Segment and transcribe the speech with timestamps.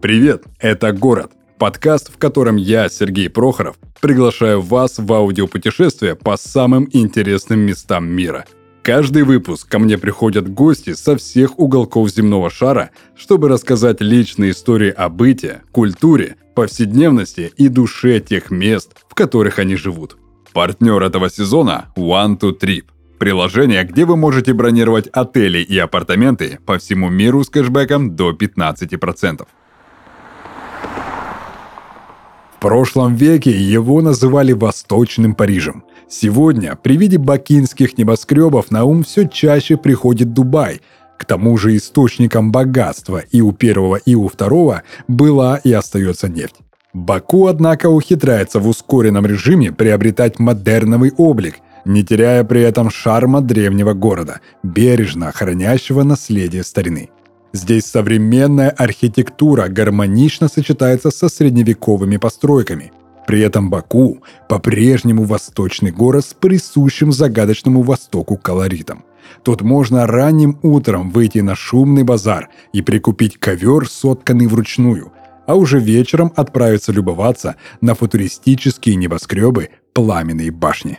[0.00, 6.88] Привет, это «Город»– подкаст, в котором я, Сергей Прохоров, приглашаю вас в аудиопутешествие по самым
[6.92, 8.44] интересным местам мира.
[8.82, 14.90] Каждый выпуск ко мне приходят гости со всех уголков земного шара, чтобы рассказать личные истории
[14.90, 20.16] о быте, культуре, повседневности и душе тех мест, в которых они живут.
[20.52, 22.84] Партнер этого сезона– One to Trip–
[23.18, 29.46] приложение, где вы можете бронировать отели и апартаменты по всему миру с кэшбэком до 15%.
[32.58, 35.84] В прошлом веке его называли Восточным Парижем.
[36.08, 40.80] Сегодня при виде бакинских небоскребов на ум все чаще приходит Дубай.
[41.18, 46.56] К тому же источником богатства и у первого, и у второго была и остается нефть.
[46.92, 53.92] Баку, однако, ухитряется в ускоренном режиме приобретать модерновый облик, не теряя при этом шарма древнего
[53.92, 57.10] города, бережно охраняющего наследие старины.
[57.52, 62.92] Здесь современная архитектура гармонично сочетается со средневековыми постройками.
[63.26, 69.04] При этом Баку по-прежнему восточный город с присущим загадочному Востоку колоритом.
[69.42, 75.12] Тут можно ранним утром выйти на шумный базар и прикупить ковер, сотканный вручную,
[75.46, 80.98] а уже вечером отправиться любоваться на футуристические небоскребы пламенной башни.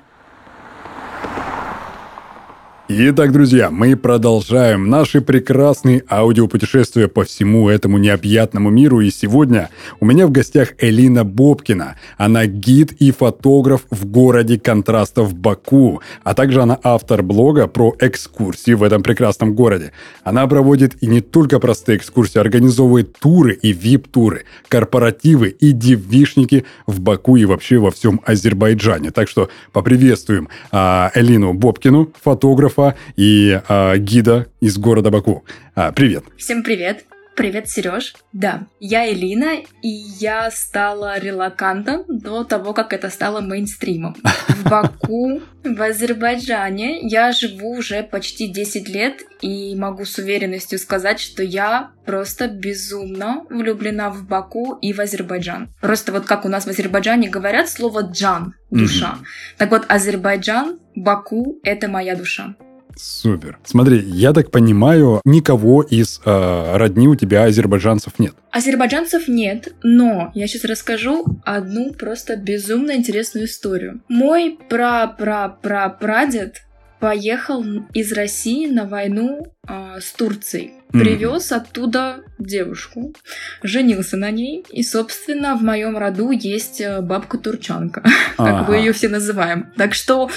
[2.91, 9.01] Итак, друзья, мы продолжаем наши прекрасные аудиопутешествия по всему этому необъятному миру.
[9.01, 11.97] И сегодня у меня в гостях Элина Бобкина.
[12.17, 18.71] Она гид и фотограф в городе контрастов Баку, а также она автор блога про экскурсии
[18.71, 19.91] в этом прекрасном городе.
[20.23, 27.01] Она проводит и не только простые экскурсии, организовывает туры и вип-туры, корпоративы и девишники в
[27.01, 29.11] Баку и вообще во всем Азербайджане.
[29.11, 35.43] Так что поприветствуем а, Элину Бобкину, фотографа, фотографа и э, гида из города Баку.
[35.75, 36.23] А, привет.
[36.37, 37.05] Всем привет.
[37.35, 38.15] Привет, Сереж.
[38.33, 44.17] Да, я Элина, и я стала релакантом до того, как это стало мейнстримом.
[44.49, 51.21] В Баку, в Азербайджане я живу уже почти 10 лет, и могу с уверенностью сказать,
[51.21, 55.73] что я просто безумно влюблена в Баку и в Азербайджан.
[55.79, 59.15] Просто вот как у нас в Азербайджане говорят слово «джан»— душа.
[59.17, 59.55] Mm-hmm.
[59.57, 62.55] Так вот, Азербайджан, Баку— это моя душа.
[62.99, 63.57] Супер.
[63.63, 68.33] Смотри, я так понимаю, никого из э, родни у тебя азербайджанцев нет.
[68.51, 74.01] Азербайджанцев нет, но я сейчас расскажу одну просто безумно интересную историю.
[74.09, 76.63] Мой пра-пра-пра-прадед
[76.99, 80.73] поехал из России на войну э, с Турцией.
[80.91, 81.55] Привез mm.
[81.55, 83.13] оттуда девушку,
[83.61, 88.03] женился на ней, и, собственно, в моем роду есть э, бабка-турчанка,
[88.37, 89.71] как мы ее все называем.
[89.77, 90.29] Так что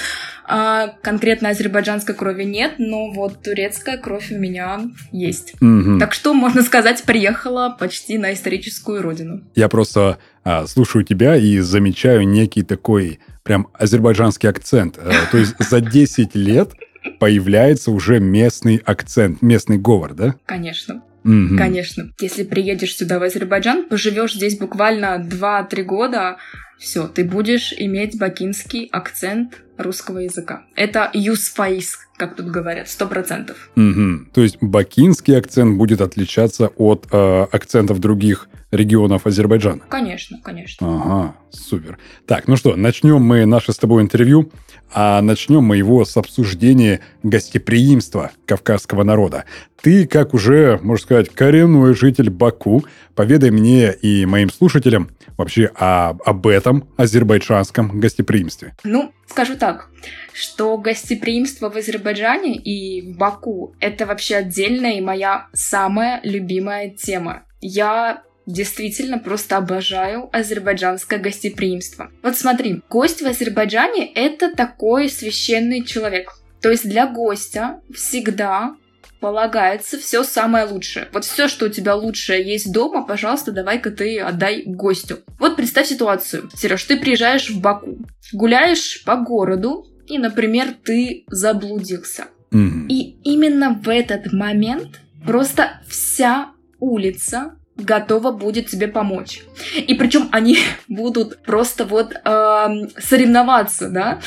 [0.45, 4.81] а, конкретно азербайджанской крови нет, но вот турецкая кровь у меня
[5.11, 5.55] есть.
[5.61, 5.99] Mm-hmm.
[5.99, 9.41] Так что, можно сказать, приехала почти на историческую родину.
[9.55, 14.97] Я просто а, слушаю тебя и замечаю некий такой прям азербайджанский акцент.
[14.97, 16.73] А, то есть за 10 лет
[17.19, 20.35] появляется уже местный акцент, местный говор, да?
[20.45, 21.03] Конечно.
[21.23, 21.57] Угу.
[21.57, 22.11] Конечно.
[22.19, 26.37] Если приедешь сюда в Азербайджан, поживешь здесь буквально 2-3 года,
[26.77, 30.63] все, ты будешь иметь бакинский акцент русского языка.
[30.75, 33.69] Это юсфаис, как тут говорят, сто процентов.
[33.77, 34.31] Угу.
[34.33, 39.83] То есть бакинский акцент будет отличаться от э, акцентов других регионов Азербайджана?
[39.89, 40.87] Конечно, конечно.
[40.87, 41.97] Ага, супер.
[42.25, 44.51] Так, ну что, начнем мы наше с тобой интервью,
[44.91, 49.45] а начнем мы его с обсуждения гостеприимства кавказского народа.
[49.81, 52.85] Ты, как уже, можно сказать, коренной житель Баку,
[53.15, 58.75] поведай мне и моим слушателям вообще о, об этом азербайджанском гостеприимстве.
[58.83, 59.89] Ну, скажу так,
[60.33, 67.43] что гостеприимство в Азербайджане и в Баку— это вообще отдельная и моя самая любимая тема.
[67.61, 72.11] Я действительно просто обожаю азербайджанское гостеприимство.
[72.21, 76.33] Вот смотри, гость в Азербайджане— это такой священный человек.
[76.61, 78.75] То есть для гостя всегда
[79.19, 81.07] полагается все самое лучшее.
[81.13, 85.19] Вот все, что у тебя лучшее есть дома, пожалуйста, давай-ка ты отдай гостю.
[85.39, 86.49] Вот представь ситуацию.
[86.55, 87.99] Сереж, ты приезжаешь в Баку,
[88.33, 92.25] гуляешь по городу, и, например, ты заблудился.
[92.51, 92.87] Mm-hmm.
[92.89, 99.41] И именно в этот момент просто вся улица готова будет тебе помочь.
[99.75, 102.67] И причем они будут просто вот э,
[102.97, 104.19] соревноваться, да,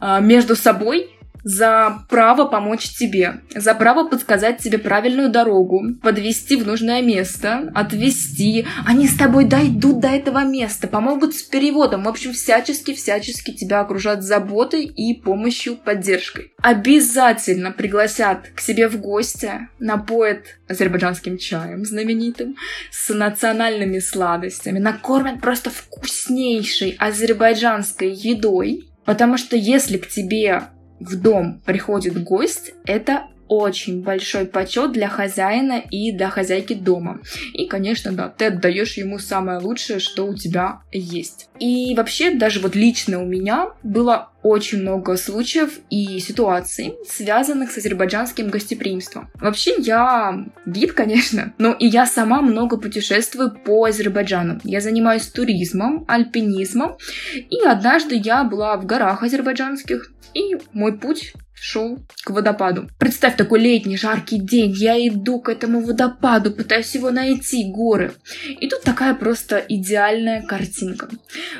[0.00, 1.13] э, между собой
[1.44, 8.66] за право помочь тебе, за право подсказать тебе правильную дорогу, подвести в нужное место, отвезти.
[8.86, 12.04] Они с тобой дойдут до этого места, помогут с переводом.
[12.04, 16.52] В общем, всячески-всячески тебя окружат заботой и помощью, поддержкой.
[16.62, 22.56] Обязательно пригласят к себе в гости, напоят азербайджанским чаем знаменитым,
[22.90, 30.62] с национальными сладостями, накормят просто вкуснейшей азербайджанской едой, потому что если к тебе
[31.00, 37.20] в дом приходит гость, это очень большой почет для хозяина и для хозяйки дома.
[37.52, 41.48] И, конечно, да, ты отдаешь ему самое лучшее, что у тебя есть.
[41.58, 47.78] И вообще, даже вот лично у меня было очень много случаев и ситуаций, связанных с
[47.78, 49.30] азербайджанским гостеприимством.
[49.40, 54.60] Вообще, я гид, конечно, но и я сама много путешествую по Азербайджану.
[54.64, 56.96] Я занимаюсь туризмом, альпинизмом,
[57.34, 62.88] и однажды я была в горах азербайджанских, и мой путь шел к водопаду.
[62.98, 68.12] Представь такой летний жаркий день, я иду к этому водопаду, пытаюсь его найти, горы.
[68.60, 71.08] И тут такая просто идеальная картинка.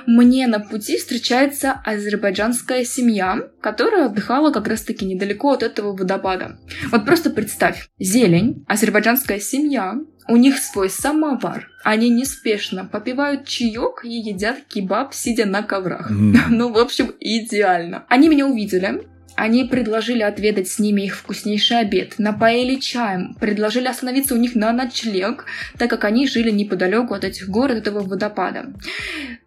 [0.06, 6.58] Мне на пути встречается азербайджанская семья, которая отдыхала как раз таки недалеко от этого водопада.
[6.90, 9.94] Вот просто представь, зелень, азербайджанская семья,
[10.26, 11.69] у них свой самовар.
[11.82, 16.11] Они неспешно попивают чаек и едят кебаб, сидя на коврах.
[16.11, 16.37] Mm.
[16.49, 18.06] ну, в общем, идеально.
[18.08, 19.06] Они меня увидели,
[19.37, 24.73] они предложили отведать с ними их вкуснейший обед, напоили чаем, предложили остановиться у них на
[24.73, 25.47] ночлег,
[25.79, 28.73] так как они жили неподалеку от этих гор, от этого водопада.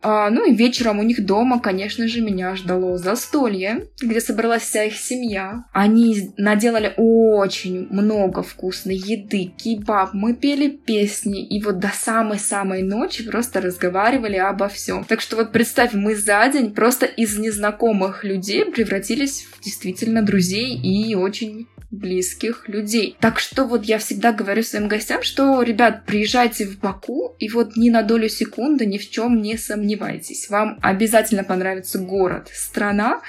[0.02, 4.84] А, ну и вечером у них дома, конечно же, меня ждало застолье, где собралась вся
[4.84, 5.66] их семья.
[5.74, 13.24] Они наделали очень много вкусной еды, кебаб, мы пели песни, и вот до самой-самой ночи
[13.24, 15.04] просто разговаривали обо всем.
[15.04, 20.76] Так что вот представь, мы за день просто из незнакомых людей превратились в действительно друзей
[20.76, 23.16] и очень близких людей.
[23.20, 27.78] Так что вот я всегда говорю своим гостям, что, ребят, приезжайте в Баку и вот
[27.78, 30.50] ни на долю секунды ни в чем не сомневайтесь.
[30.50, 33.22] Вам обязательно понравится город, страна,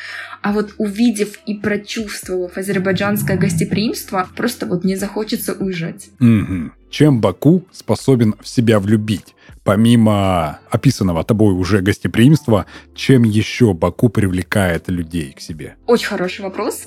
[0.43, 6.09] а вот увидев и прочувствовав азербайджанское гостеприимство, просто вот не захочется уезжать.
[6.21, 6.73] Угу.
[6.91, 9.35] Чем Баку способен в себя влюбить?
[9.63, 12.65] Помимо описанного тобой уже гостеприимства,
[12.95, 15.77] чем еще Баку привлекает людей к себе?
[15.87, 16.87] Очень хороший вопрос,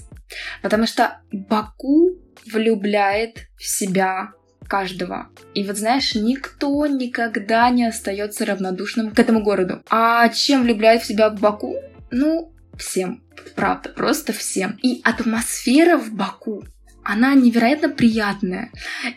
[0.62, 2.12] потому что Баку
[2.46, 4.32] влюбляет в себя
[4.68, 5.30] каждого.
[5.54, 9.84] И вот знаешь, никто никогда не остается равнодушным к этому городу.
[9.90, 11.76] А чем влюбляет в себя Баку?
[12.10, 13.24] Ну, всем.
[13.56, 14.80] Правда, просто всем.
[14.82, 16.64] И атмосфера в Баку
[17.04, 18.72] она невероятно приятная.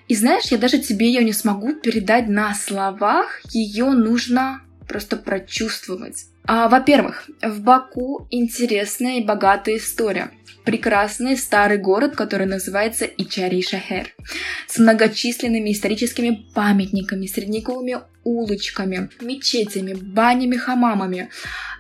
[0.09, 6.27] И знаешь, я даже тебе ее не смогу передать на словах, ее нужно просто прочувствовать.
[6.47, 10.31] А, во-первых, в Баку интересная и богатая история.
[10.65, 14.09] Прекрасный старый город, который называется Ичари-Шахер,
[14.67, 21.31] с многочисленными историческими памятниками, средневековыми улочками, мечетями, банями, хамамами,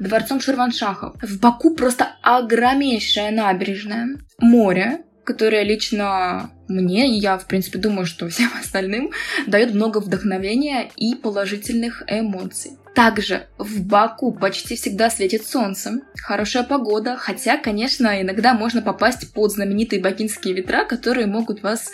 [0.01, 1.17] дворцом Ширваншахов.
[1.23, 8.29] В Баку просто огромнейшая набережная, море, которое лично мне, и я, в принципе, думаю, что
[8.29, 9.11] всем остальным,
[9.47, 12.73] дает много вдохновения и положительных эмоций.
[12.95, 19.51] Также в Баку почти всегда светит солнце, хорошая погода, хотя, конечно, иногда можно попасть под
[19.51, 21.91] знаменитые бакинские ветра, которые могут вас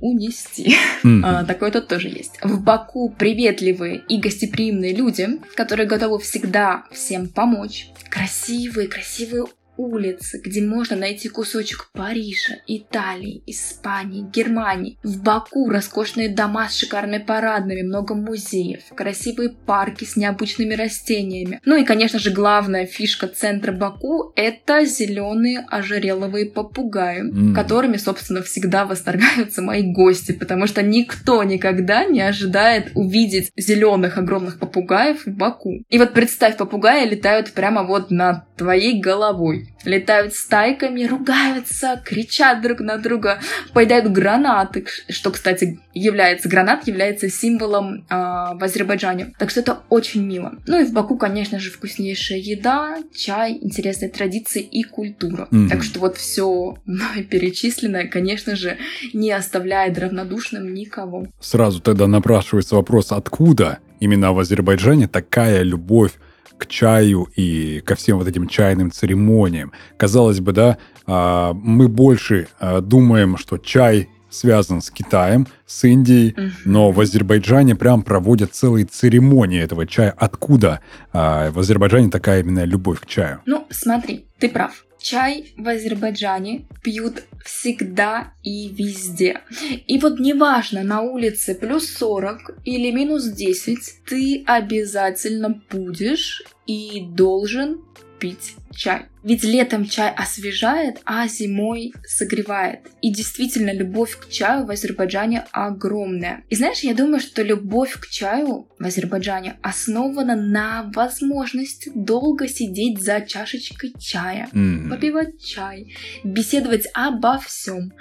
[0.00, 0.74] унести.
[1.04, 1.20] Mm-hmm.
[1.24, 2.32] А, такое тут тоже есть.
[2.42, 7.86] В Баку приветливые и гостеприимные люди, которые готовы всегда всем помочь.
[8.10, 9.44] Красивые, красивые
[9.80, 14.98] улицы, где можно найти кусочек Парижа, Италии, Испании, Германии.
[15.02, 21.60] В Баку роскошные дома с шикарными парадными, много музеев, красивые парки с необычными растениями.
[21.64, 27.54] Ну и, конечно же, главная фишка центра Баку– это зеленые ожереловые попугаи, mm.
[27.54, 34.58] которыми, собственно, всегда восторгаются мои гости, потому что никто никогда не ожидает увидеть зеленых огромных
[34.58, 35.82] попугаев в Баку.
[35.88, 42.80] И вот представь, попугаи летают прямо вот над твоей головой летают стайками, ругаются, кричат друг
[42.80, 43.40] на друга,
[43.72, 49.32] поедают гранаты, что, кстати, является, гранат является символом э, в Азербайджане.
[49.38, 50.54] Так что это очень мило.
[50.66, 55.48] Ну и в Баку, конечно же, вкуснейшая еда, чай, интересные традиции и культура.
[55.50, 55.68] Mm-hmm.
[55.68, 58.76] Так что вот все мной перечисленное, конечно же,
[59.12, 61.26] не оставляет равнодушным никого.
[61.40, 66.12] Сразу тогда напрашивается вопрос, откуда именно в Азербайджане такая любовь
[66.60, 69.72] к чаю и ко всем вот этим чайным церемониям.
[69.96, 76.36] Казалось бы, да, а, мы больше а, думаем, что чай связан с Китаем, с Индией,
[76.64, 80.14] но в Азербайджане прям проводят целые церемонии этого чая.
[80.16, 80.80] Откуда
[81.12, 83.40] а, в Азербайджане такая именно любовь к чаю?
[83.46, 84.84] Ну, смотри, ты прав.
[85.00, 89.40] Чай в Азербайджане пьют всегда и везде.
[89.86, 97.82] И вот неважно, на улице плюс 40 или минус 10, ты обязательно будешь и должен
[98.18, 99.06] пить чай.
[99.22, 102.80] Ведь летом чай освежает, а зимой согревает.
[103.02, 106.42] И действительно, любовь к чаю в Азербайджане огромная.
[106.48, 113.02] И знаешь, я думаю, что любовь к чаю в Азербайджане основана на возможности долго сидеть
[113.02, 114.88] за чашечкой чая, mm-hmm.
[114.88, 117.92] попивать чай, беседовать обо всем,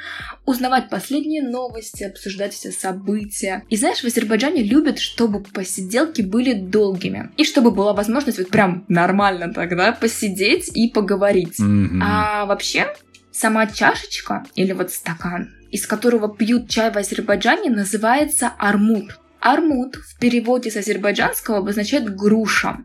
[0.45, 3.63] узнавать последние новости, обсуждать все события.
[3.69, 7.31] И знаешь, в Азербайджане любят, чтобы посиделки были долгими.
[7.35, 11.59] И чтобы была возможность вот прям нормально тогда посидеть и поговорить.
[11.59, 11.99] Mm-hmm.
[12.03, 12.93] А вообще,
[13.31, 19.19] сама чашечка или вот стакан, из которого пьют чай в Азербайджане, называется армут.
[19.41, 22.79] Армут в переводе с азербайджанского обозначает груша.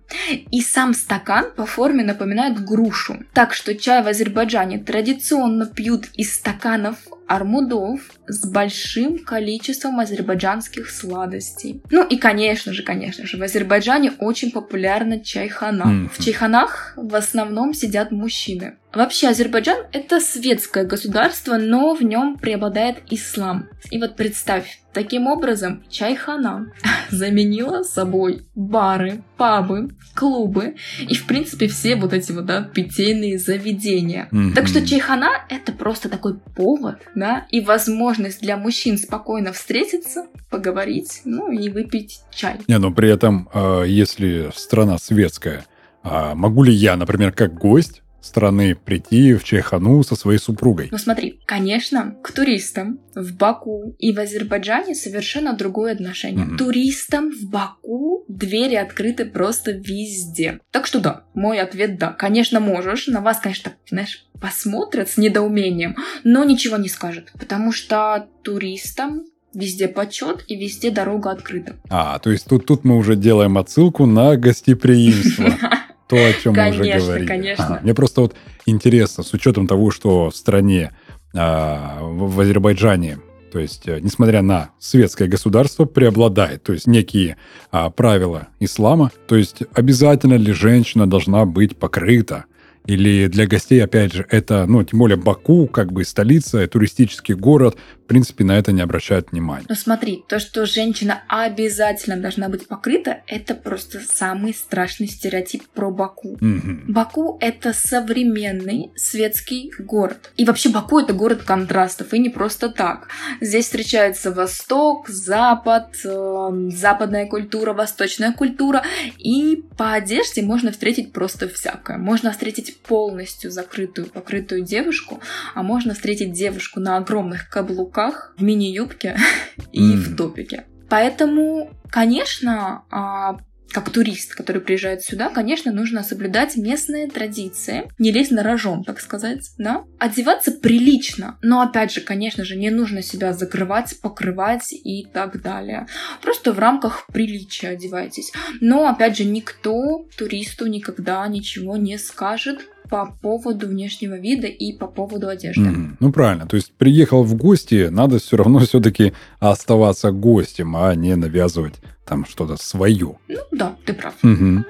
[0.51, 3.19] И сам стакан по форме напоминает грушу.
[3.33, 6.97] Так что чай в Азербайджане традиционно пьют из стаканов
[7.27, 11.83] армудов с большим количеством азербайджанских сладостей.
[11.91, 15.83] Ну и, конечно же, конечно же, в Азербайджане очень популярна чайхана.
[15.85, 16.11] Mm-hmm.
[16.13, 18.77] В чайханах в основном сидят мужчины.
[18.95, 23.69] Вообще, Азербайджан— это светское государство, но в нем преобладает ислам.
[23.91, 26.73] И вот представь, таким образом чайхана
[27.11, 34.29] заменила собой бары, пабы, клубы и, в принципе, все вот эти вот, да, питейные заведения.
[34.31, 34.55] Mm-hmm.
[34.55, 41.23] Так что чайхана— это просто такой повод, да, и возможность для мужчин спокойно встретиться, поговорить,
[41.25, 42.59] ну и выпить чай.
[42.69, 45.65] Не, но при этом, а, если страна светская,
[46.05, 50.89] а могу ли я, например, как гость страны прийти в Чайхану со своей супругой.
[50.91, 56.47] Ну смотри, конечно, к туристам в Баку и в Азербайджане совершенно другое отношение.
[56.47, 56.57] Mm-hmm.
[56.57, 60.61] Туристам в Баку двери открыты просто везде.
[60.71, 62.13] Так что да, мой ответ да.
[62.13, 63.07] Конечно, можешь.
[63.07, 67.33] На вас, конечно, знаешь, посмотрят с недоумением, но ничего не скажут.
[67.39, 71.77] Потому что туристам везде почет и везде дорога открыта.
[71.89, 75.55] А, то есть тут, тут мы уже делаем отсылку на гостеприимство.
[76.09, 77.27] то, о чем конечно, мы уже говорили.
[77.27, 77.81] Конечно, конечно.
[77.83, 78.35] Мне просто вот
[78.67, 80.93] интересно, с учетом того, что в стране,
[81.35, 83.19] а, в Азербайджане,
[83.53, 87.37] то есть, э, несмотря на светское государство, преобладает, то есть, некие
[87.71, 92.47] а, правила ислама, то есть, обязательно ли женщина должна быть покрыта,
[92.87, 97.77] или для гостей, опять же, это, ну, тем более Баку, как бы столица, туристический город,
[98.05, 99.65] в принципе, на это не обращают внимания.
[99.67, 105.91] Ну смотри, то, что женщина обязательно должна быть покрыта, это просто самый страшный стереотип про
[105.91, 106.33] Баку.
[106.33, 106.83] Угу.
[106.89, 110.33] Баку— это современный светский город.
[110.37, 113.09] И вообще Баку— это город контрастов, и не просто так.
[113.41, 118.83] Здесь встречается Восток, Запад, э, западная культура, восточная культура,
[119.19, 121.97] и по одежде можно встретить просто всякое.
[121.97, 125.21] Можно встретить полностью закрытую, покрытую девушку,
[125.55, 127.94] а можно встретить девушку на огромных каблуках,
[128.37, 129.17] в мини-юбке
[129.73, 130.65] и в топике.
[130.89, 133.39] Поэтому, конечно, а,
[133.75, 139.01] как турист, который приезжает сюда, конечно, нужно соблюдать местные традиции, не лезть на рожон, так
[139.01, 139.85] сказать, да?
[139.99, 145.89] Одеваться прилично, но опять же, конечно же, не нужно себя закрывать, покрывать и так далее.
[146.23, 148.33] Просто в рамках приличия одевайтесь.
[148.61, 154.87] Но, опять же, никто туристу никогда ничего не скажет, по поводу внешнего вида и по
[154.87, 155.63] поводу одежды.
[155.63, 160.95] Mm, ну правильно, то есть приехал в гости, надо все равно все-таки оставаться гостем, а
[160.95, 161.75] не навязывать
[162.05, 163.17] там что-то свое.
[163.29, 164.15] Ну да, ты прав.
[164.23, 164.65] Угу.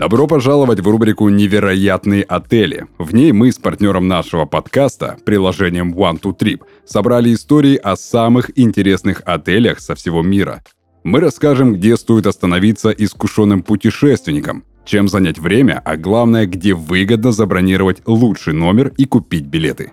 [0.00, 2.86] Добро пожаловать в рубрику «Невероятные отели».
[2.96, 8.58] В ней мы с партнером нашего подкаста, приложением One to Trip, собрали истории о самых
[8.58, 10.62] интересных отелях со всего мира.
[11.02, 18.02] Мы расскажем, где стоит остановиться искушенным путешественникам, чем занять время, а главное, где выгодно забронировать
[18.06, 19.92] лучший номер и купить билеты.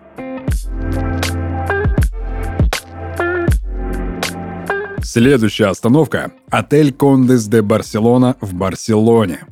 [5.01, 9.45] Следующая остановка– отель Кондес де Барселона в Барселоне.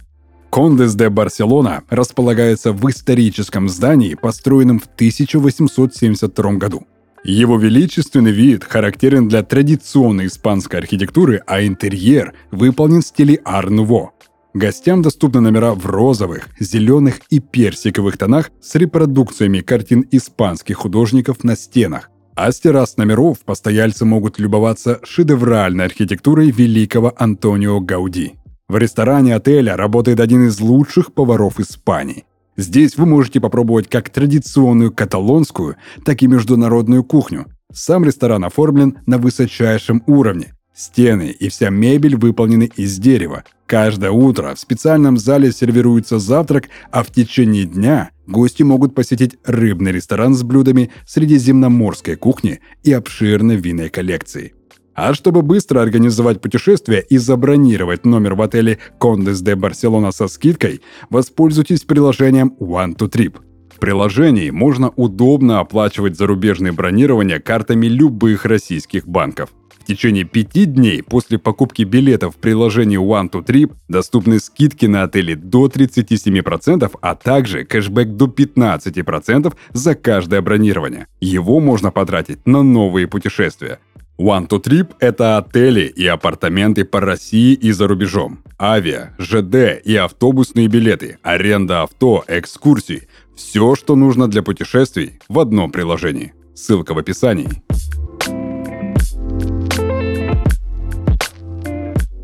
[0.50, 6.86] Кондес де Барселона располагается в историческом здании, построенном в 1872 году.
[7.26, 14.12] Его величественный вид характерен для традиционной испанской архитектуры, а интерьер выполнен в стиле Ар-Нуво.
[14.54, 21.56] Гостям доступны номера в розовых, зеленых и персиковых тонах с репродукциями картин испанских художников на
[21.56, 22.12] стенах.
[22.36, 28.34] А с террас номеров постояльцы могут любоваться шедевральной архитектурой великого Антонио Гауди.
[28.68, 32.26] В ресторане отеля работает один из лучших поваров Испании–
[32.58, 37.48] Здесь вы можете попробовать как традиционную каталонскую, так и международную кухню.
[37.74, 40.54] Сам ресторан оформлен на высочайшем уровне.
[40.74, 43.44] Стены и вся мебель выполнены из дерева.
[43.66, 49.94] Каждое утро в специальном зале сервируется завтрак, а в течение дня гости могут посетить рыбный
[49.94, 54.54] ресторан с блюдами средиземноморской кухни и обширной винной коллекцией.
[54.96, 60.82] А чтобы быстро организовать путешествие и забронировать номер в отеле Condes de Barcelona со скидкой,
[61.10, 63.36] воспользуйтесь приложением One to Trip.
[63.76, 69.50] В приложении можно удобно оплачивать зарубежные бронирования картами любых российских банков.
[69.78, 75.04] В течение пяти дней после покупки билетов в приложении One to Trip доступны скидки на
[75.04, 81.08] отели до 37%, а также кэшбэк до 15% за каждое бронирование.
[81.20, 83.80] Его можно потратить на новые путешествия.
[84.18, 88.40] One to Trip– это отели и апартаменты по России и за рубежом.
[88.58, 95.70] Авиа, ЖД и автобусные билеты, аренда авто, экскурсии– все, что нужно для путешествий в одном
[95.70, 96.34] приложении.
[96.54, 97.62] Ссылка в описании.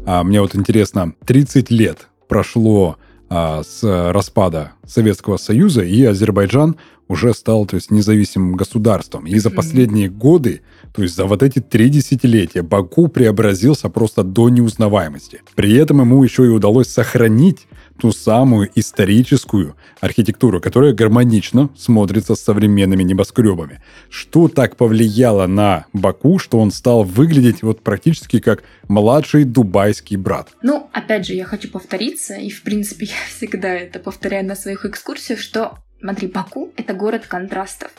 [0.05, 2.97] А мне вот интересно, 30 лет прошло
[3.33, 6.75] а, с распада Советского Союза, и Азербайджан
[7.07, 9.25] уже стал то есть, независимым государством.
[9.25, 10.61] И за последние годы
[10.93, 15.43] то есть за вот эти три десятилетия Баку преобразился просто до неузнаваемости.
[15.55, 17.67] При этом ему еще и удалось сохранить
[18.01, 23.79] ту самую историческую архитектуру, которая гармонично смотрится с современными небоскребами.
[24.09, 30.49] Что так повлияло на Баку, что он стал выглядеть вот практически как младший дубайский брат?
[30.63, 34.83] Ну, опять же, я хочу повториться, и в принципе я всегда это повторяю на своих
[34.83, 37.91] экскурсиях, что Смотри, Баку— это город контрастов.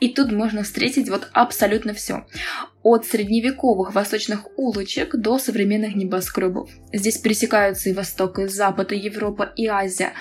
[0.00, 2.26] И тут можно встретить вот абсолютно все.
[2.82, 6.70] От средневековых восточных улочек до современных небоскребов.
[6.94, 10.14] Здесь пересекаются и Восток, и Запад, и Европа, и Азия.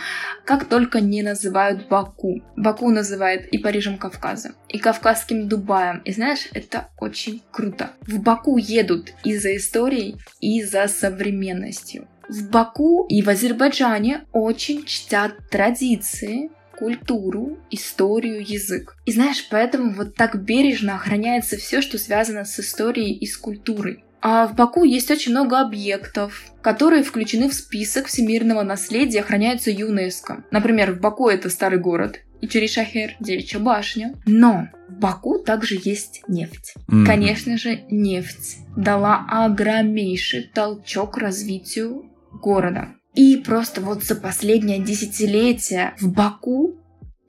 [0.44, 2.42] Как только не называют Баку.
[2.58, 6.02] Баку называют и Парижем Кавказа, и Кавказским Дубаем.
[6.04, 7.92] И знаешь, это очень круто.
[8.02, 12.10] В Баку едут и за историей, и за современностью.
[12.28, 18.96] В Баку и в Азербайджане очень чтят традиции, культуру, историю, язык.
[19.06, 24.04] И знаешь, поэтому вот так бережно охраняется все, что связано с историей и с культурой.
[24.20, 29.70] А в Баку есть очень много объектов, которые включены в список всемирного наследия и охраняются
[29.70, 30.44] ЮНЕСКО.
[30.50, 34.16] Например, в Баку это старый город, и Черешахер, девичья башня.
[34.26, 36.74] Но в Баку также есть нефть.
[36.90, 37.06] Mm-hmm.
[37.06, 42.96] Конечно же, нефть дала огромнейший толчок развитию города.
[43.14, 46.76] И просто вот за последнее десятилетие в Баку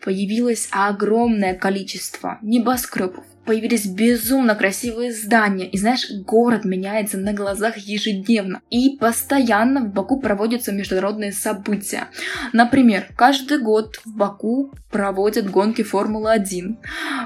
[0.03, 5.69] появилось огромное количество небоскребов, появились безумно красивые здания.
[5.69, 8.61] И знаешь, город меняется на глазах ежедневно.
[8.71, 12.09] И постоянно в Баку проводятся международные события.
[12.53, 16.77] Например, каждый год в Баку проводят гонки Формулы-1.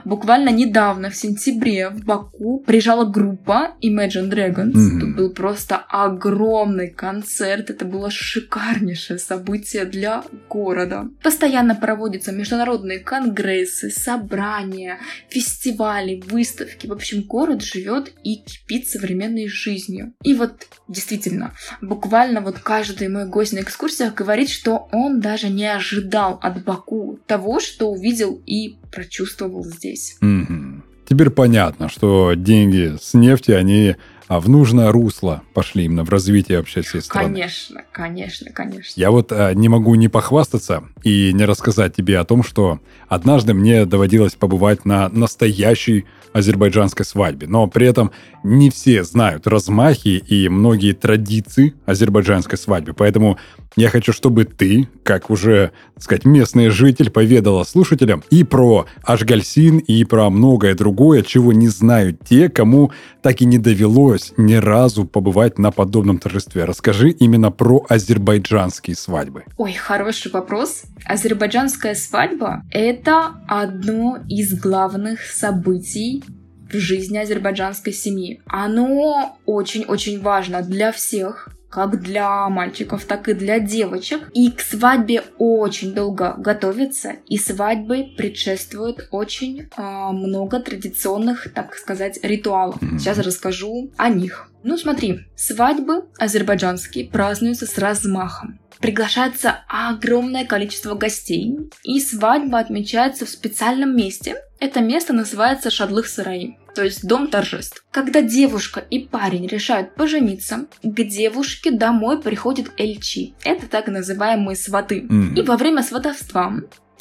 [0.05, 4.73] Буквально недавно, в сентябре, в Баку приезжала группа Imagine Dragons.
[4.73, 5.01] Mm-hmm.
[5.01, 7.71] Тут был просто огромный концерт.
[7.71, 11.09] Это было шикарнейшее событие для города.
[11.23, 14.99] Постоянно проводятся международные конгрессы, собрания,
[15.29, 16.87] фестивали фестивали, выставки.
[16.87, 20.13] В общем, город живет и кипит современной жизнью.
[20.23, 25.67] И вот действительно, буквально вот каждый мой гость на экскурсиях говорит, что он даже не
[25.67, 30.17] ожидал от Баку того, что увидел и прочувствовал здесь.
[30.23, 30.83] Mm-hmm.
[31.09, 33.97] Теперь понятно, что деньги с нефти, они
[34.29, 37.29] а в нужное русло пошли именно в развитие вообще всей страны.
[37.29, 39.01] Конечно, конечно, конечно.
[39.01, 43.55] Я вот а, не могу не похвастаться и не рассказать тебе о том, что однажды
[43.55, 47.47] мне доводилось побывать на настоящей азербайджанской свадьбе.
[47.47, 48.11] Но при этом
[48.43, 52.93] не все знают размахи и многие традиции азербайджанской свадьбы.
[52.93, 53.39] Поэтому
[53.77, 59.79] я хочу, чтобы ты, как уже, так сказать, местный житель, поведала слушателям и про Ашгальсин,
[59.79, 62.91] и про многое другое, чего не знают те, кому
[63.23, 66.65] так и не довелось ни разу побывать на подобном торжестве.
[66.65, 69.45] Расскажи именно про азербайджанские свадьбы.
[69.57, 70.85] Ой, хороший вопрос.
[71.05, 76.25] Азербайджанская свадьба– это одно из главных событий
[76.71, 78.43] в жизни азербайджанской семьи.
[78.47, 84.31] Оно очень-очень важно для всех, как для мальчиков, так и для девочек.
[84.33, 92.19] И к свадьбе очень долго готовится, и свадьбы предшествует очень э, много традиционных, так сказать,
[92.23, 92.79] ритуалов.
[92.99, 94.51] Сейчас расскажу о них.
[94.63, 98.59] Ну смотри, свадьбы азербайджанские празднуются с размахом.
[98.81, 104.37] Приглашается огромное количество гостей, и свадьба отмечается в специальном месте.
[104.59, 107.85] Это место называется Шадлых Сараи, то есть дом торжеств.
[107.91, 113.35] Когда девушка и парень решают пожениться, к девушке домой приходит эльчи.
[113.45, 115.01] Это так называемые сваты.
[115.01, 115.39] Mm-hmm.
[115.39, 116.55] И во время сватовства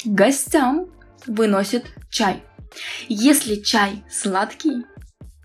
[0.04, 0.86] гостям
[1.26, 2.42] выносят чай.
[3.08, 4.84] Если чай сладкий,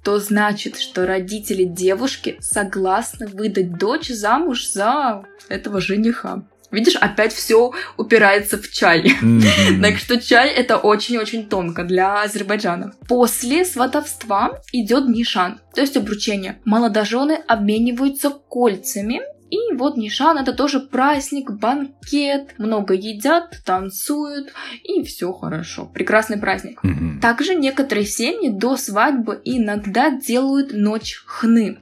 [0.04, 6.44] то значит, что родители девушки согласны выдать дочь замуж за этого жениха.
[6.72, 9.14] Видишь, опять все упирается в чай.
[9.22, 9.82] Mm-hmm.
[9.82, 12.94] так что чай это очень-очень тонко для Азербайджана.
[13.08, 16.60] После сватовства идет нишан, то есть обручение.
[16.64, 25.34] Молодожены обмениваются кольцами и вот Нишан это тоже праздник, банкет, много едят, танцуют, и все
[25.34, 25.86] хорошо.
[25.86, 26.80] Прекрасный праздник.
[26.84, 27.20] Mm-hmm.
[27.20, 31.80] Также некоторые семьи до свадьбы иногда делают ночь хны.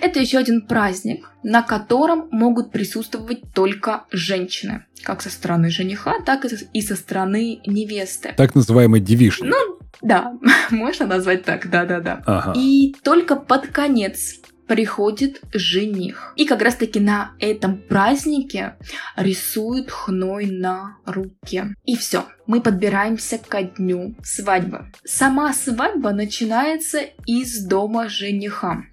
[0.00, 4.84] Это еще один праздник, на котором могут присутствовать только женщины.
[5.02, 8.34] Как со стороны жениха, так и со стороны невесты.
[8.36, 9.50] Так называемый девишник.
[9.50, 10.34] Ну, да,
[10.70, 12.22] можно назвать так, да-да-да.
[12.26, 12.52] Ага.
[12.56, 16.32] И только под конец приходит жених.
[16.36, 18.76] И как раз-таки на этом празднике
[19.16, 21.74] рисуют хной на руке.
[21.84, 24.92] И все, мы подбираемся ко дню свадьбы.
[25.04, 28.84] Сама свадьба начинается из дома жениха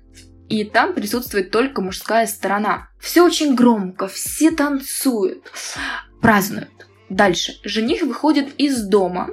[0.47, 2.89] и там присутствует только мужская сторона.
[2.99, 5.51] Все очень громко, все танцуют,
[6.21, 6.69] празднуют.
[7.09, 7.59] Дальше.
[7.63, 9.29] Жених выходит из дома,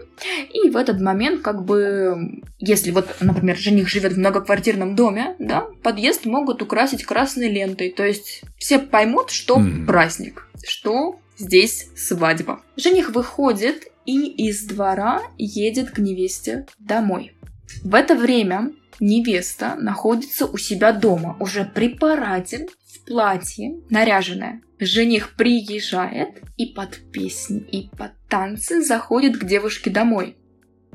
[0.52, 5.66] и в этот момент, как бы, если вот, например, жених живет в многоквартирном доме, да,
[5.82, 7.90] подъезд могут украсить красной лентой.
[7.90, 9.86] То есть все поймут, что mm.
[9.86, 12.60] праздник, что здесь свадьба.
[12.76, 17.32] Жених выходит и из двора едет к невесте домой.
[17.82, 24.62] В это время невеста находится у себя дома, уже при параде, в платье, наряженная.
[24.78, 30.36] Жених приезжает и под песни, и под танцы заходит к девушке домой.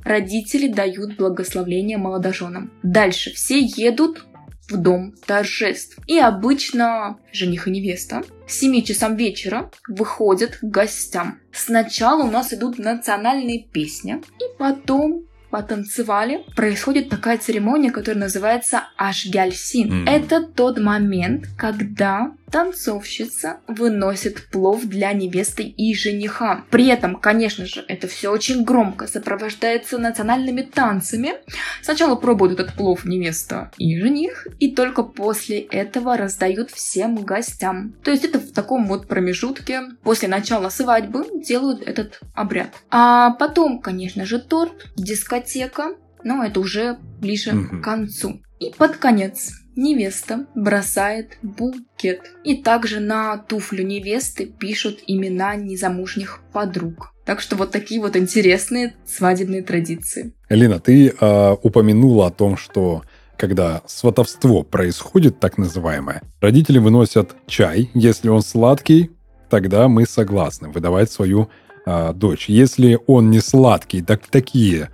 [0.03, 2.71] Родители дают благословление молодоженам.
[2.81, 4.25] Дальше все едут
[4.69, 5.97] в дом торжеств.
[6.07, 11.39] И обычно жених и невеста к 7 часам вечера выходят к гостям.
[11.51, 20.05] Сначала у нас идут национальные песни, и потом потанцевали, происходит такая церемония, которая называется Ашгяльсин.
[20.05, 20.09] Mm.
[20.09, 26.63] Это тот момент, когда танцовщица выносит плов для невесты и жениха.
[26.69, 31.33] При этом, конечно же, это все очень громко сопровождается национальными танцами.
[31.81, 37.95] Сначала пробуют этот плов невеста и жених, и только после этого раздают всем гостям.
[38.03, 42.69] То есть это в таком вот промежутке после начала свадьбы делают этот обряд.
[42.89, 47.79] А потом, конечно же, торт, дискотека, но это уже ближе mm-hmm.
[47.79, 48.41] к концу.
[48.59, 52.21] И под конец невеста бросает букет.
[52.43, 57.13] И также на туфлю невесты пишут имена незамужних подруг.
[57.25, 60.33] Так что вот такие вот интересные свадебные традиции.
[60.49, 63.03] Элина, ты э, упомянула о том, что
[63.37, 67.89] когда сватовство происходит, так называемое, родители выносят чай.
[67.93, 69.11] Если он сладкий,
[69.49, 71.49] тогда мы согласны выдавать свою
[71.85, 72.49] э, дочь.
[72.49, 74.89] Если он не сладкий, так такие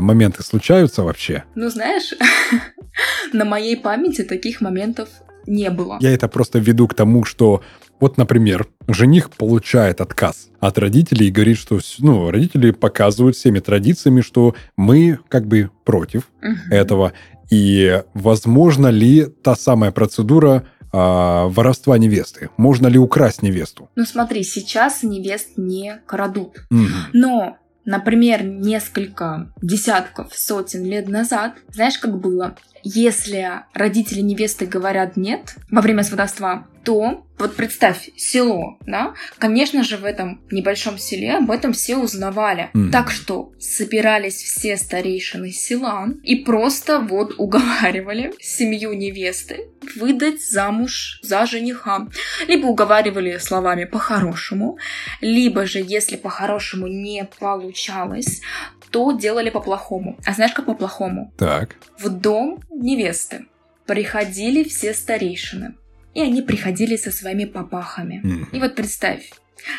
[0.00, 1.44] моменты случаются вообще?
[1.54, 2.12] Ну, знаешь,
[3.32, 5.08] На моей памяти таких моментов
[5.46, 5.98] не было.
[6.00, 7.62] Я это просто веду к тому, что
[8.00, 14.20] вот, например, жених получает отказ от родителей и говорит, что ну, родители показывают всеми традициями,
[14.20, 16.56] что мы как бы против угу.
[16.70, 17.12] этого.
[17.50, 22.50] И возможно ли та самая процедура а, воровства невесты?
[22.56, 23.88] Можно ли украсть невесту?
[23.94, 26.66] Ну смотри, сейчас невест не крадут.
[26.70, 26.86] Угу.
[27.12, 32.56] Но например, несколько десятков, сотен лет назад, знаешь, как было?
[32.82, 39.96] Если родители невесты говорят нет во время сватовства, то вот представь, село, да, конечно же,
[39.98, 42.70] в этом небольшом селе об этом все узнавали.
[42.74, 42.90] Mm.
[42.90, 51.44] Так что собирались все старейшины села и просто вот уговаривали семью невесты выдать замуж за
[51.44, 52.06] жениха.
[52.46, 54.78] Либо уговаривали словами по-хорошему,
[55.20, 58.42] либо же, если по-хорошему не получалось,
[58.90, 60.18] то делали по-плохому.
[60.24, 61.34] А знаешь, как по-плохому?
[61.36, 61.76] Так.
[61.98, 63.46] В дом невесты
[63.86, 65.74] приходили все старейшины
[66.16, 68.22] и они приходили со своими папахами.
[68.52, 69.30] И вот представь,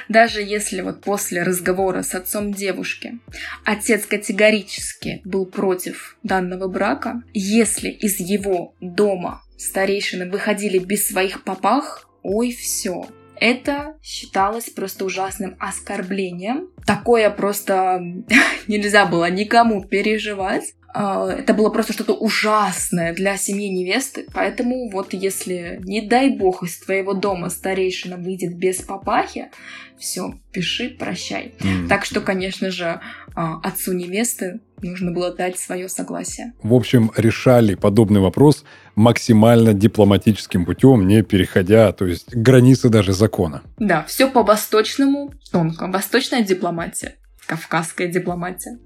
[0.07, 3.19] даже если вот после разговора с отцом девушки
[3.65, 12.07] отец категорически был против данного брака, если из его дома старейшины выходили без своих папах,
[12.21, 13.07] ой, все.
[13.39, 16.69] Это считалось просто ужасным оскорблением.
[16.85, 17.99] Такое просто
[18.67, 20.73] нельзя было никому переживать.
[20.93, 24.25] А, это было просто что-то ужасное для семьи невесты.
[24.33, 29.49] Поэтому вот если, не дай бог, из твоего дома старейшина выйдет без папахи,
[29.97, 31.55] все, пиши, прощай.
[31.59, 31.87] Mm.
[31.87, 32.99] Так что, конечно же,
[33.35, 36.53] а, отцу невесты нужно было дать свое согласие.
[36.61, 38.63] В общем, решали подобный вопрос
[38.95, 43.63] максимально дипломатическим путем, не переходя, то есть границы даже закона.
[43.77, 45.87] Да, все по-восточному тонко.
[45.87, 47.15] Восточная дипломатия,
[47.47, 48.77] кавказская дипломатия.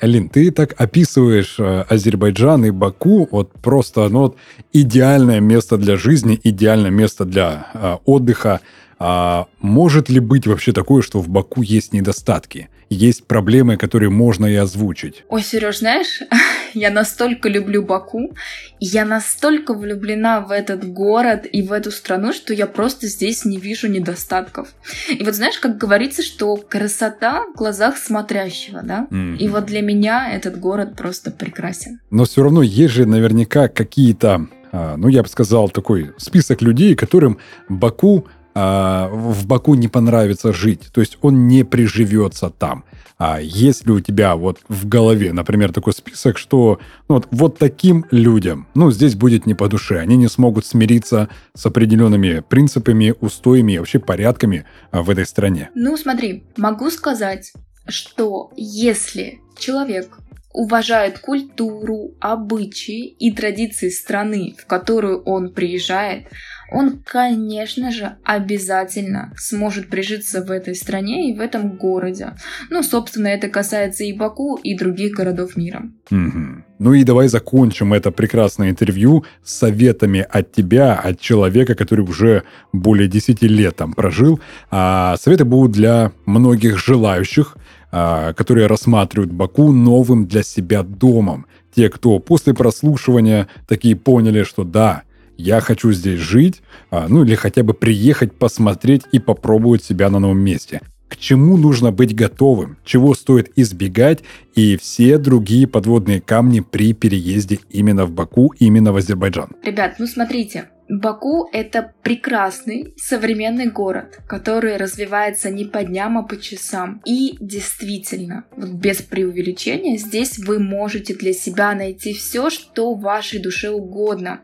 [0.00, 4.36] Алин, ты так описываешь э, Азербайджан и Баку, вот просто ну, вот
[4.72, 8.60] идеальное место для жизни, идеальное место для э, отдыха.
[9.02, 12.68] А может ли быть вообще такое, что в Баку есть недостатки?
[12.90, 15.24] Есть проблемы, которые можно и озвучить?
[15.30, 16.20] Ой, Сереж, знаешь,
[16.74, 18.34] я настолько люблю Баку,
[18.78, 23.56] я настолько влюблена в этот город и в эту страну, что я просто здесь не
[23.56, 24.68] вижу недостатков.
[25.08, 29.06] И вот знаешь, как говорится, что красота в глазах смотрящего, да?
[29.10, 29.38] Mm-hmm.
[29.38, 32.00] И вот для меня этот город просто прекрасен.
[32.10, 36.94] Но все равно есть же наверняка какие-то а, ну, я бы сказал, такой список людей,
[36.94, 42.84] которым Баку а, в Баку не понравится жить, то есть он не приживется там.
[43.18, 48.06] А если у тебя вот в голове, например, такой список, что ну, вот, вот таким
[48.10, 53.72] людям, ну, здесь будет не по душе, они не смогут смириться с определенными принципами, устоями
[53.72, 55.68] и вообще порядками а, в этой стране.
[55.74, 57.52] Ну, смотри, могу сказать,
[57.86, 60.18] что если человек
[60.52, 66.26] уважает культуру, обычаи и традиции страны, в которую он приезжает,
[66.72, 72.34] он, конечно же, обязательно сможет прижиться в этой стране и в этом городе.
[72.70, 75.82] Ну, собственно, это касается и Баку, и других городов мира.
[76.10, 76.64] Угу.
[76.78, 83.08] Ну и давай закончим это прекрасное интервью советами от тебя, от человека, который уже более
[83.08, 84.40] 10 лет там прожил.
[84.70, 87.56] А советы будут для многих желающих,
[87.92, 91.46] а, которые рассматривают Баку новым для себя домом.
[91.74, 95.02] Те, кто после прослушивания такие поняли, что да,
[95.40, 100.18] я хочу здесь жить, а, ну или хотя бы приехать, посмотреть и попробовать себя на
[100.18, 100.80] новом месте.
[101.08, 104.20] К чему нужно быть готовым, чего стоит избегать
[104.54, 109.50] и все другие подводные камни при переезде именно в Баку, именно в Азербайджан.
[109.64, 116.36] Ребят, ну смотрите, Баку— это прекрасный современный город, который развивается не по дням, а по
[116.36, 117.00] часам.
[117.04, 123.70] И действительно, вот без преувеличения, здесь вы можете для себя найти все, что вашей душе
[123.70, 124.40] угодно.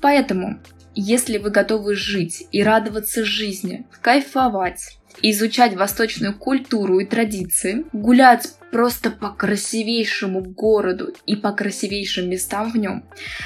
[0.00, 0.60] Поэтому,
[1.00, 9.12] если вы готовы жить и радоваться жизни, кайфовать, изучать восточную культуру и традиции, гулять просто
[9.12, 13.04] по красивейшему городу и по красивейшим местам в нем,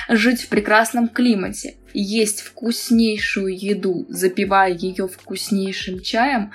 [0.09, 6.53] жить в прекрасном климате, есть вкуснейшую еду, запивая ее вкуснейшим чаем,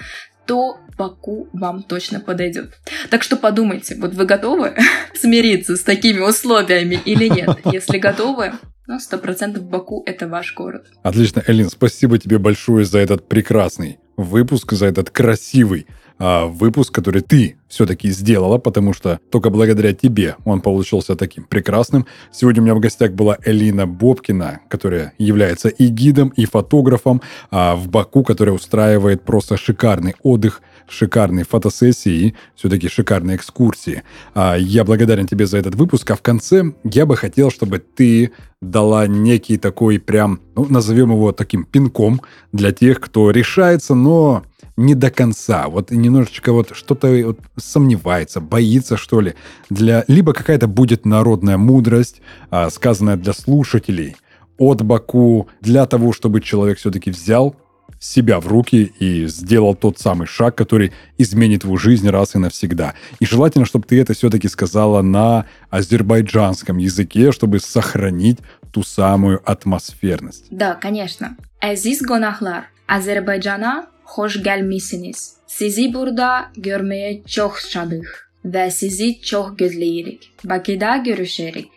[0.48, 2.74] то Баку вам точно подойдет.
[3.10, 4.76] Так что подумайте, вот вы готовы
[5.14, 7.50] смириться с такими условиями или нет?
[7.72, 8.54] Если готовы,
[8.88, 10.88] ну, сто процентов Баку— это ваш город.
[11.04, 15.86] Отлично, Элин, спасибо тебе большое за этот прекрасный выпуск, за этот красивый
[16.20, 22.06] а, выпуск, который ты все-таки сделала, потому что только благодаря тебе он получился таким прекрасным.
[22.32, 27.76] Сегодня у меня в гостях была Элина Бобкина, которая является и гидом, и фотографом а,
[27.76, 34.04] в Баку, которая устраивает просто шикарный отдых, шикарные фотосессии и все-таки шикарные экскурсии.
[34.34, 38.32] А, я благодарен тебе за этот выпуск, а в конце я бы хотел, чтобы ты
[38.62, 44.44] дала некий такой прям, ну, назовем его таким пинком для тех, кто решается, но
[44.78, 49.34] не до конца, вот немножечко вот что-то вот сомневается, боится, что ли.
[49.70, 50.06] Для...
[50.08, 54.16] Либо какая-то будет народная мудрость, а, сказанная для слушателей
[54.58, 57.56] от Баку, для того, чтобы человек все-таки взял
[58.00, 62.94] себя в руки и сделал тот самый шаг, который изменит его жизнь раз и навсегда.
[63.20, 68.38] И желательно, чтобы ты это все-таки сказала на азербайджанском языке, чтобы сохранить
[68.72, 70.46] ту самую атмосферность.
[70.52, 71.36] Да, конечно.
[71.64, 75.34] Aziz Gonahlar, Azerbaycan'a hoş gelmişsiniz.
[75.48, 80.32] Sizi burada görmeye çok şadık ve sizi çok gözleyirik.
[80.44, 81.70] Bakıda görüşerik.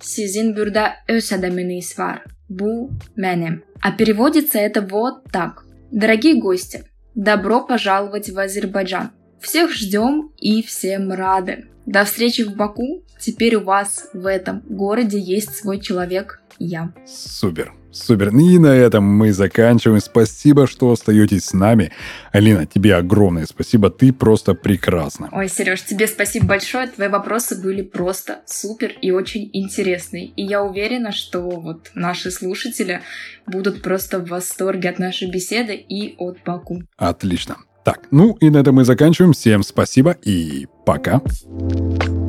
[0.00, 2.22] Sizin burada öz adamınız var.
[2.48, 3.62] Bu менем.
[3.80, 5.64] А переводится это вот так.
[5.90, 9.10] Дорогие гости, добро пожаловать в Азербайджан.
[9.40, 11.66] Всех ждем и всем рады.
[11.86, 13.04] До встречи в Баку.
[13.20, 16.92] Теперь у вас в этом городе есть свой человек я.
[17.06, 17.74] Супер.
[17.94, 18.36] Супер.
[18.36, 20.00] И на этом мы заканчиваем.
[20.00, 21.92] Спасибо, что остаетесь с нами.
[22.32, 23.88] Алина, тебе огромное спасибо.
[23.88, 25.28] Ты просто прекрасна.
[25.32, 26.88] Ой, Сереж, тебе спасибо большое.
[26.88, 30.26] Твои вопросы были просто супер и очень интересные.
[30.26, 33.00] И я уверена, что вот наши слушатели
[33.46, 36.82] будут просто в восторге от нашей беседы и от Баку.
[36.96, 37.58] Отлично.
[37.84, 39.32] Так, ну и на этом мы заканчиваем.
[39.34, 41.20] Всем спасибо и пока.
[41.20, 42.23] Пока.